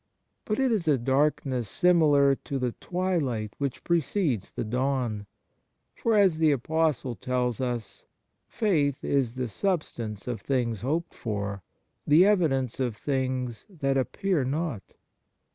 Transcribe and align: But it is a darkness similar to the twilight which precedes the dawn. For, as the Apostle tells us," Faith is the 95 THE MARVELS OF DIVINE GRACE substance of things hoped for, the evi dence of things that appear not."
But 0.45 0.57
it 0.57 0.71
is 0.71 0.87
a 0.87 0.97
darkness 0.97 1.69
similar 1.69 2.33
to 2.33 2.57
the 2.57 2.71
twilight 2.79 3.53
which 3.59 3.83
precedes 3.83 4.51
the 4.51 4.63
dawn. 4.63 5.27
For, 5.93 6.17
as 6.17 6.39
the 6.39 6.51
Apostle 6.51 7.13
tells 7.13 7.61
us," 7.61 8.07
Faith 8.47 9.03
is 9.03 9.35
the 9.35 9.41
95 9.41 9.61
THE 9.61 9.67
MARVELS 9.67 9.67
OF 9.67 9.77
DIVINE 9.77 9.77
GRACE 9.77 10.21
substance 10.21 10.27
of 10.27 10.41
things 10.41 10.81
hoped 10.81 11.13
for, 11.13 11.63
the 12.07 12.23
evi 12.23 12.49
dence 12.49 12.79
of 12.79 12.95
things 12.97 13.67
that 13.69 13.95
appear 13.95 14.43
not." 14.43 14.95